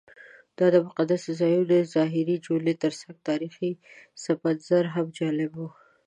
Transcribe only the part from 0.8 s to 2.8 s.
مقدسو ځایونو د ظاهري جولې